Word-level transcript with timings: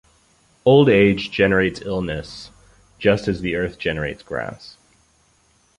Old 0.65 0.89
age 0.89 1.29
generates 1.29 1.81
illness 1.83 2.49
just 2.97 3.27
as 3.27 3.41
the 3.41 3.53
earth 3.53 3.77
generates 3.77 4.23
grass. 4.23 4.75